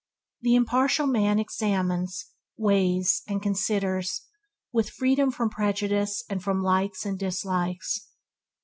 [0.41, 4.23] The impartial man examines, weighs, and considers,
[4.73, 8.07] with freedom from prejudice and from likes and dislikes.